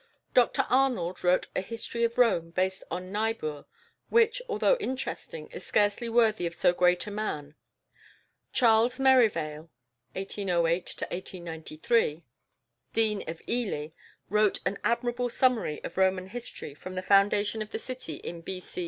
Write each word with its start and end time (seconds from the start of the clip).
Dr 0.33 0.65
Arnold 0.67 1.23
wrote 1.23 1.45
a 1.55 1.61
"History 1.61 2.03
of 2.03 2.17
Rome," 2.17 2.49
based 2.49 2.83
on 2.89 3.11
Niebuhr, 3.11 3.65
which, 4.09 4.41
although 4.49 4.75
interesting, 4.77 5.45
is 5.51 5.63
scarcely 5.63 6.09
worthy 6.09 6.47
of 6.47 6.55
so 6.55 6.73
great 6.73 7.05
a 7.05 7.11
man. 7.11 7.53
=Charles 8.51 8.99
Merivale 8.99 9.69
(1808 10.13 11.03
1893)=, 11.11 12.23
Dean 12.93 13.23
of 13.29 13.43
Ely, 13.47 13.89
wrote 14.27 14.59
an 14.65 14.79
admirable 14.83 15.29
summary 15.29 15.83
of 15.83 15.97
Roman 15.99 16.29
history 16.29 16.73
from 16.73 16.95
the 16.95 17.03
foundation 17.03 17.61
of 17.61 17.69
the 17.69 17.77
city 17.77 18.15
in 18.15 18.41
B.C. 18.41 18.79